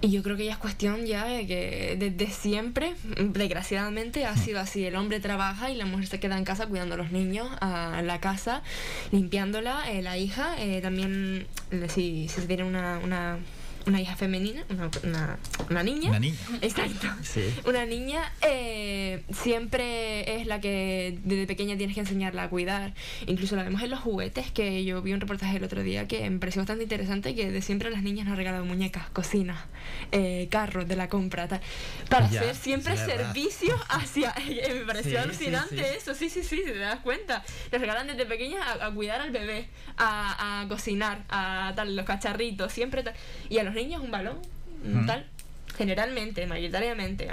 [0.00, 4.60] Y yo creo que ya es cuestión ya de que desde siempre, desgraciadamente, ha sido
[4.60, 4.84] así.
[4.84, 8.00] El hombre trabaja y la mujer se queda en casa cuidando a los niños, a
[8.02, 8.62] la casa,
[9.10, 9.90] limpiándola.
[9.90, 11.48] Eh, la hija eh, también,
[11.88, 13.38] si, si se tiene una, una
[13.88, 14.90] una hija femenina, una,
[15.68, 16.10] una, niña.
[16.10, 16.36] Una niña.
[16.60, 17.08] Exacto.
[17.64, 22.92] Una niña eh, siempre es la que desde pequeña tienes que enseñarla a cuidar.
[23.26, 26.28] Incluso la vemos en los juguetes, que yo vi un reportaje el otro día que
[26.28, 29.58] me pareció bastante interesante, que de siempre las niñas nos han regalado muñecas, cocinas,
[30.12, 31.60] eh, carros de la compra, tal,
[32.10, 34.34] para hacer siempre servicios hacia...
[34.74, 37.42] me pareció alucinante eso, sí, sí, sí, te das cuenta.
[37.72, 42.72] Les regalan desde pequeñas a, cuidar al bebé, a, a, cocinar, a tal, los cacharritos,
[42.72, 43.14] siempre tal.
[43.48, 44.36] Y a los niños un balón,
[45.06, 45.24] tal,
[45.76, 47.28] generalmente, mayoritariamente.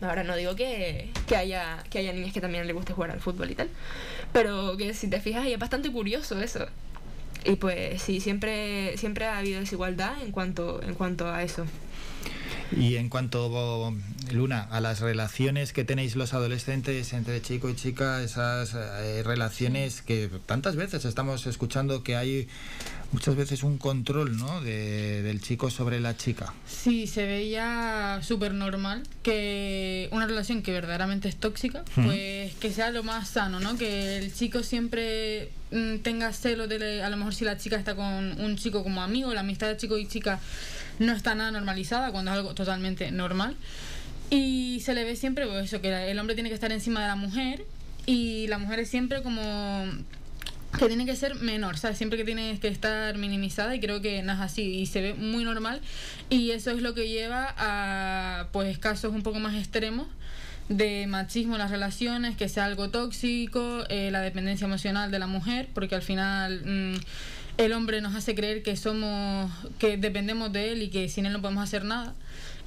[0.00, 3.20] Ahora no digo que, que, haya, que haya niñas que también les guste jugar al
[3.20, 3.68] fútbol y tal,
[4.32, 6.66] pero que si te fijas, es bastante curioso eso.
[7.44, 11.66] Y pues sí, siempre, siempre ha habido desigualdad en cuanto, en cuanto a eso.
[12.76, 13.92] Y en cuanto,
[14.32, 20.02] Luna, a las relaciones que tenéis los adolescentes entre chico y chica, esas eh, relaciones
[20.02, 22.48] que tantas veces estamos escuchando que hay
[23.12, 24.60] muchas veces un control ¿no?
[24.60, 26.54] De, del chico sobre la chica.
[26.66, 32.90] Sí, se veía súper normal que una relación que verdaderamente es tóxica, pues que sea
[32.90, 33.76] lo más sano, ¿no?
[33.76, 37.94] Que el chico siempre mm, tenga celo de, a lo mejor si la chica está
[37.94, 40.40] con un chico como amigo, la amistad de chico y chica
[41.00, 43.56] no está nada normalizada cuando es algo totalmente normal.
[44.30, 47.08] Y se le ve siempre pues, eso, que el hombre tiene que estar encima de
[47.08, 47.64] la mujer
[48.06, 49.84] y la mujer es siempre como
[50.78, 51.98] que tiene que ser menor, ¿sabes?
[51.98, 55.14] Siempre que tiene que estar minimizada y creo que no es así y se ve
[55.14, 55.80] muy normal
[56.28, 60.06] y eso es lo que lleva a pues casos un poco más extremos
[60.68, 65.26] de machismo en las relaciones, que sea algo tóxico, eh, la dependencia emocional de la
[65.26, 66.62] mujer, porque al final...
[66.64, 66.94] Mm,
[67.64, 71.32] el hombre nos hace creer que somos, que dependemos de él y que sin él
[71.32, 72.14] no podemos hacer nada.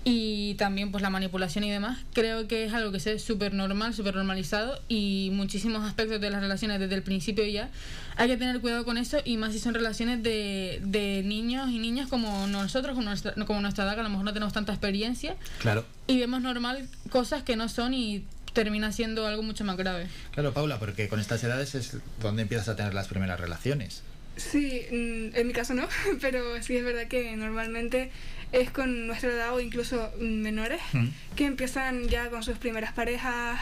[0.06, 3.94] Y también pues la manipulación y demás, creo que es algo que es súper normal,
[3.94, 7.70] súper normalizado y muchísimos aspectos de las relaciones desde el principio ya
[8.18, 11.80] hay que tener cuidado con eso y más si son relaciones de, de niños y
[11.80, 14.74] niñas como nosotros, como nuestra, como nuestra edad, que a lo mejor no tenemos tanta
[14.74, 15.36] experiencia.
[15.60, 15.86] Claro.
[16.08, 20.08] Y vemos normal cosas que no son y termina siendo algo mucho más grave.
[20.32, 24.04] Claro, Paula, porque con estas edades es donde empiezas a tener las primeras relaciones.
[24.36, 25.88] Sí, mm, en mi caso no,
[26.22, 28.12] pero sí es verdad que normalmente
[28.52, 30.80] es con nuestra edad o incluso menores
[31.36, 33.60] que empiezan ya con sus primeras parejas,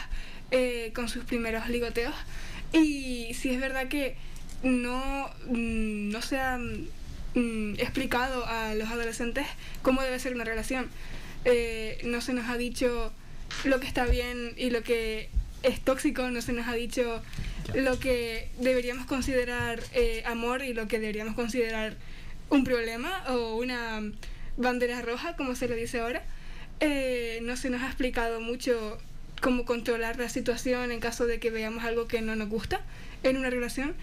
[0.50, 2.14] eh, con sus primeros ligoteos.
[2.72, 4.16] Y sí es verdad que
[4.62, 9.46] no, mm, no se ha mm, explicado a los adolescentes
[9.80, 10.88] cómo debe ser una relación.
[11.44, 13.12] Eh, no se nos ha dicho
[13.64, 15.30] lo que está bien y lo que
[15.62, 17.22] es tóxico, no se nos ha dicho
[17.74, 21.96] lo que deberíamos considerar eh, amor y lo que deberíamos considerar
[22.50, 24.02] un problema o una
[24.56, 26.22] bandera roja, como se le dice ahora.
[26.80, 28.98] Eh, no se nos ha explicado mucho
[29.40, 32.80] cómo controlar la situación en caso de que veamos algo que no nos gusta
[33.22, 33.94] en una relación.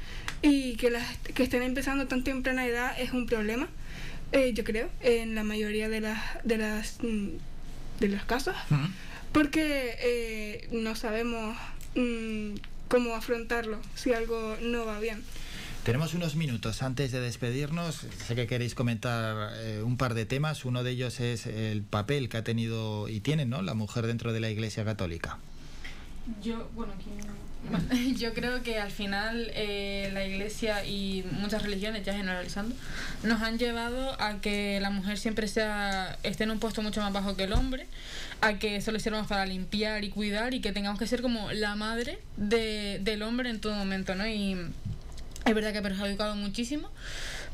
[0.41, 3.67] Y que las que estén empezando tan temprana edad es un problema,
[4.31, 7.29] eh, yo creo, en la mayoría de las de las mm,
[7.99, 8.55] de los casos,
[9.31, 11.55] porque eh, no sabemos
[11.95, 12.55] mm,
[12.87, 15.23] cómo afrontarlo si algo no va bien.
[15.83, 18.05] Tenemos unos minutos antes de despedirnos.
[18.27, 20.65] Sé que queréis comentar eh, un par de temas.
[20.65, 23.61] Uno de ellos es el papel que ha tenido y tiene ¿no?
[23.61, 25.39] la mujer dentro de la Iglesia Católica.
[26.41, 26.93] Yo, bueno,
[28.17, 32.75] yo creo que al final eh, la Iglesia y muchas religiones, ya generalizando,
[33.23, 37.11] nos han llevado a que la mujer siempre sea esté en un puesto mucho más
[37.13, 37.87] bajo que el hombre,
[38.41, 41.75] a que solo sirvamos para limpiar y cuidar y que tengamos que ser como la
[41.75, 44.27] madre de, del hombre en todo momento, ¿no?
[44.27, 44.57] Y
[45.45, 46.89] es verdad que ha perjudicado muchísimo,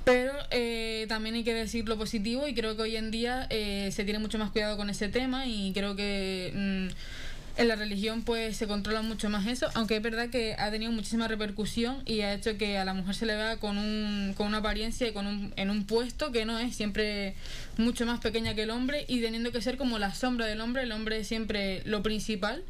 [0.04, 3.90] pero eh, también hay que decir lo positivo y creo que hoy en día eh,
[3.92, 8.24] se tiene mucho más cuidado con ese tema y creo que mm, en la religión
[8.24, 12.22] pues se controla mucho más eso, aunque es verdad que ha tenido muchísima repercusión y
[12.22, 15.14] ha hecho que a la mujer se le vea con, un, con una apariencia y
[15.14, 17.36] con un, en un puesto que no es siempre
[17.78, 20.84] mucho más pequeña que el hombre y teniendo que ser como la sombra del hombre,
[20.84, 22.64] el hombre es siempre lo principal.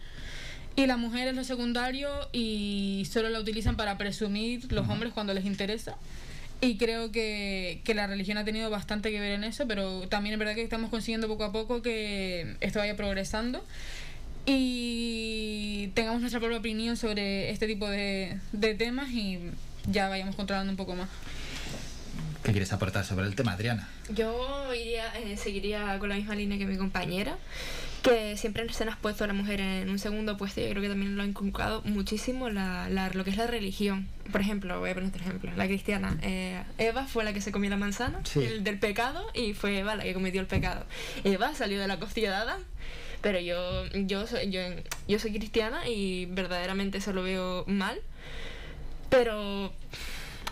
[0.78, 5.34] Y la mujer es lo secundario y solo la utilizan para presumir los hombres cuando
[5.34, 5.96] les interesa.
[6.60, 10.34] Y creo que, que, la religión ha tenido bastante que ver en eso, pero también
[10.34, 13.64] es verdad que estamos consiguiendo poco a poco que esto vaya progresando
[14.46, 19.40] y tengamos nuestra propia opinión sobre este tipo de, de temas y
[19.90, 21.10] ya vayamos controlando un poco más.
[22.44, 23.90] ¿Qué quieres aportar sobre el tema, Adriana?
[24.10, 27.38] Yo iría, eh, seguiría con la misma línea que mi compañera,
[28.04, 30.62] que siempre se nos ha puesto a la mujer en un segundo puesto.
[30.62, 34.08] Yo creo que también lo ha inculcado muchísimo la, la, lo que es la religión.
[34.32, 36.20] Por ejemplo, voy a poner otro ejemplo, la cristiana.
[36.22, 39.96] Eh, Eva fue la que se comió la manzana el, del pecado y fue Eva
[39.96, 40.86] la que cometió el pecado.
[41.24, 42.60] Eva salió de la costilla de Adán.
[43.26, 44.62] Pero yo, yo, soy, yo,
[45.08, 48.00] yo soy cristiana y verdaderamente eso lo veo mal.
[49.10, 49.74] Pero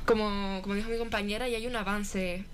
[0.05, 2.45] como, como dijo mi compañera, y hay un avance.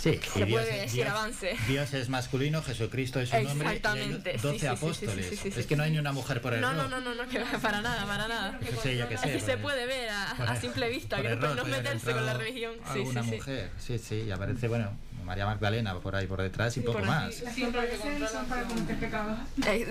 [0.00, 1.54] Sí, se puede decir avance.
[1.68, 3.68] Dios es masculino, Jesucristo es un hombre.
[3.68, 4.36] Exactamente.
[4.36, 5.44] Y 12 apóstoles.
[5.44, 6.74] es que no hay ni una mujer por error.
[6.74, 8.58] No, no, no, no, que para nada, para nada.
[8.82, 9.38] Sí, yo que sé.
[9.40, 12.72] se puede ver a, a simple vista, que no meterse con la religión.
[12.94, 16.76] Sí, una sí, mujer, sí, sí, y aparece, bueno, María Magdalena por ahí por detrás
[16.76, 17.42] y poco más.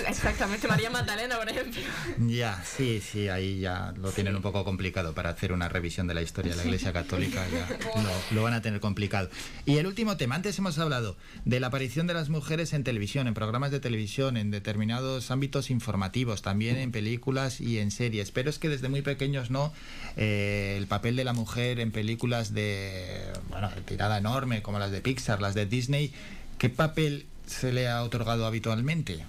[0.07, 1.81] Exactamente, María Magdalena, por ejemplo.
[2.19, 6.13] Ya, sí, sí, ahí ya lo tienen un poco complicado para hacer una revisión de
[6.13, 7.67] la historia de la Iglesia Católica, ya
[8.01, 9.29] lo, lo van a tener complicado.
[9.65, 13.27] Y el último tema, antes hemos hablado de la aparición de las mujeres en televisión,
[13.27, 18.49] en programas de televisión, en determinados ámbitos informativos, también en películas y en series, pero
[18.49, 19.73] es que desde muy pequeños no,
[20.15, 24.91] eh, el papel de la mujer en películas de, bueno, de tirada enorme, como las
[24.91, 26.11] de Pixar, las de Disney,
[26.57, 29.19] ¿qué papel se le ha otorgado habitualmente?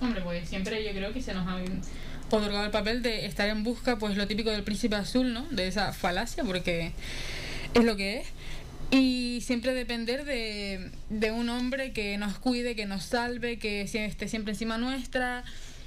[0.00, 1.58] Hombre, pues siempre yo creo que se nos ha
[2.30, 5.46] otorgado el papel de estar en busca, pues lo típico del príncipe azul, ¿no?
[5.50, 6.92] De esa falacia, porque
[7.74, 8.26] es lo que es.
[8.90, 14.28] Y siempre depender de, de un hombre que nos cuide, que nos salve, que esté
[14.28, 15.44] siempre encima nuestra.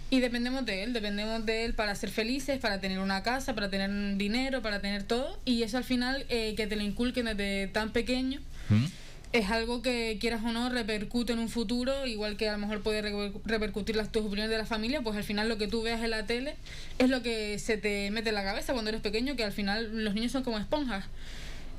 [0.10, 3.70] Y dependemos de él, dependemos de él para ser felices, para tener una casa, para
[3.70, 5.38] tener dinero, para tener todo.
[5.44, 8.40] Y eso al final, eh, que te lo inculquen desde tan pequeño.
[8.70, 8.86] ¿Mm?
[9.34, 12.82] Es algo que quieras o no repercute en un futuro, igual que a lo mejor
[12.82, 13.02] puede
[13.46, 16.12] repercutir las tus opiniones de la familia, pues al final lo que tú veas en
[16.12, 16.56] la tele
[16.98, 20.04] es lo que se te mete en la cabeza cuando eres pequeño, que al final
[20.04, 21.06] los niños son como esponjas.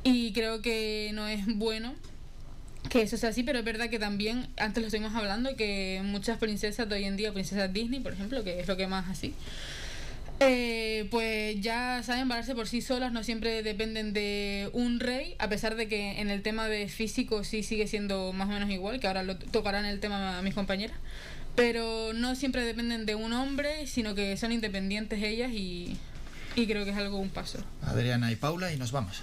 [0.05, 1.95] Y creo que no es bueno
[2.89, 6.39] que eso sea así, pero es verdad que también, antes lo estuvimos hablando, que muchas
[6.39, 9.35] princesas de hoy en día, princesas Disney, por ejemplo, que es lo que más así,
[10.40, 15.48] eh, pues ya saben valerse por sí solas, no siempre dependen de un rey, a
[15.48, 19.01] pesar de que en el tema de físico sí sigue siendo más o menos igual,
[19.01, 20.96] que ahora lo tocarán el tema a mis compañeras,
[21.57, 25.96] pero no siempre dependen de un hombre, sino que son independientes ellas y,
[26.55, 27.59] y creo que es algo un paso.
[27.83, 29.22] Adriana y Paula y nos vamos.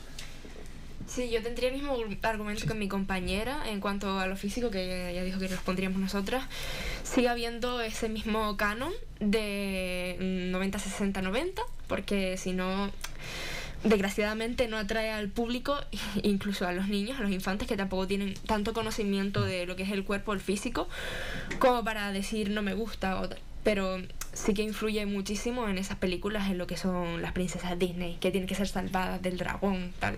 [1.08, 5.12] Sí, yo tendría el mismo argumento que mi compañera en cuanto a lo físico, que
[5.14, 6.46] ya dijo que respondríamos nosotras.
[7.04, 10.18] Sigue habiendo ese mismo canon de
[10.52, 12.92] 90, 60, 90, porque si no,
[13.84, 15.78] desgraciadamente no atrae al público,
[16.24, 19.84] incluso a los niños, a los infantes que tampoco tienen tanto conocimiento de lo que
[19.84, 20.90] es el cuerpo, el físico,
[21.60, 23.30] como para decir no me gusta.
[23.64, 24.00] pero
[24.34, 28.32] sí que influye muchísimo en esas películas, en lo que son las princesas Disney, que
[28.32, 30.18] tienen que ser salvadas del dragón, tal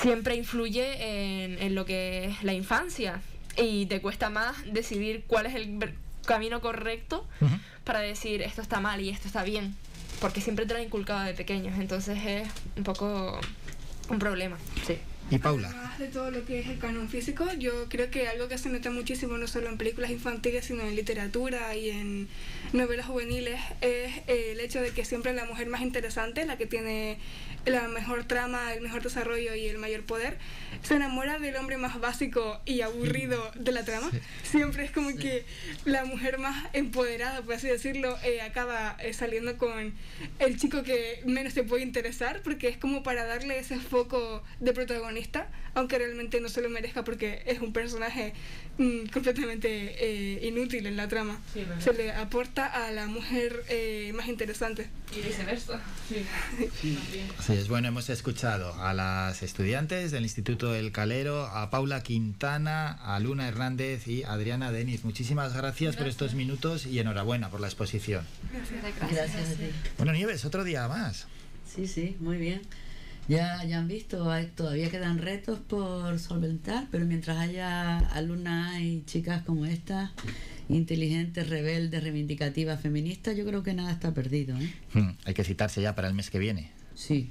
[0.00, 3.20] siempre influye en, en, lo que es la infancia.
[3.56, 5.78] Y te cuesta más decidir cuál es el
[6.24, 7.26] camino correcto
[7.84, 9.76] para decir esto está mal y esto está bien,
[10.20, 13.40] porque siempre te lo han inculcado de pequeños, entonces es un poco
[14.08, 14.98] un problema, sí.
[15.30, 15.68] Y Paula.
[15.68, 18.68] Además de todo lo que es el canon físico, yo creo que algo que se
[18.68, 22.28] nota muchísimo no solo en películas infantiles, sino en literatura y en
[22.72, 27.18] novelas juveniles, es el hecho de que siempre la mujer más interesante, la que tiene
[27.64, 30.38] la mejor trama, el mejor desarrollo y el mayor poder,
[30.82, 34.10] se enamora del hombre más básico y aburrido de la trama.
[34.42, 35.44] Siempre es como que
[35.84, 39.94] la mujer más empoderada, por así decirlo, eh, acaba eh, saliendo con
[40.38, 44.72] el chico que menos te puede interesar, porque es como para darle ese foco de
[45.12, 48.32] protagonista, aunque realmente no se lo merezca porque es un personaje
[48.78, 51.40] mm, completamente eh, inútil en la trama.
[51.78, 53.64] se le aporta a la mujer
[54.14, 54.88] más interesante.
[55.16, 55.80] Y viceversa.
[56.08, 56.98] Sí.
[57.40, 62.92] Sí, es bueno, hemos escuchado a las estudiantes del Instituto El Calero, a Paula Quintana,
[62.92, 65.04] a Luna Hernández y a Adriana Denis.
[65.04, 68.24] Muchísimas gracias, por estos minutos y enhorabuena por la exposición.
[69.10, 69.70] Gracias a ti.
[69.96, 71.26] Bueno, Nieves, otro día más.
[71.66, 72.62] Sí, sí, muy bien.
[73.28, 79.04] Ya, ya han visto, hay- todavía quedan retos por solventar, pero mientras haya alumnas y
[79.06, 80.12] chicas como esta,
[80.68, 84.56] inteligentes, rebeldes, reivindicativas, feministas, yo creo que nada está perdido.
[84.58, 84.72] ¿eh?
[84.92, 86.70] Hmm, hay que citarse ya para el mes que viene.
[86.94, 87.30] Sí,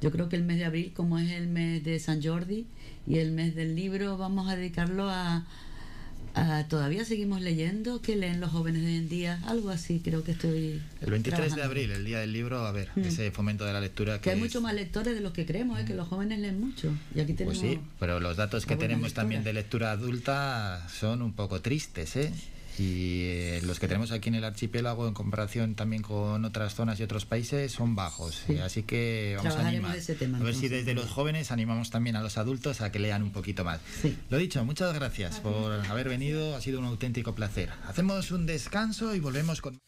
[0.00, 2.66] yo creo que el mes de abril, como es el mes de San Jordi
[3.06, 5.46] y el mes del libro, vamos a dedicarlo a,
[6.40, 10.22] a- todavía seguimos leyendo, que leen los jóvenes de hoy en día, algo así creo
[10.24, 10.80] que estoy...
[11.00, 11.64] El 23 de trabajando.
[11.64, 13.00] abril, el día del libro, a ver, Hmm.
[13.04, 15.78] ese fomento de la lectura Que hay es- muchos más lectores de los que creemos,
[15.80, 15.84] ¿eh?
[15.84, 16.92] que los jóvenes leen mucho.
[17.14, 17.58] Y aquí tenemos...
[17.58, 19.92] Pues sí, pero los datos que tenemos también de lectura.
[19.92, 22.32] lectura adulta son un poco tristes, ¿eh?
[22.78, 27.00] Y eh, los que tenemos aquí en el archipiélago, en comparación también con otras zonas
[27.00, 28.42] y otros países, son bajos.
[28.46, 28.54] Sí.
[28.54, 29.96] Eh, Así que vamos a animar.
[29.96, 32.98] ese tema, a ver si desde los jóvenes animamos también a los adultos a que
[32.98, 33.80] lean un poquito más.
[34.02, 34.16] Sí.
[34.30, 37.70] Lo dicho, muchas gracias por haber venido, ha sido un auténtico placer.
[37.86, 39.80] Hacemos un descanso y volvemos con...